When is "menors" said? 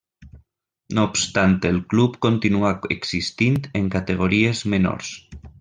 4.77-5.17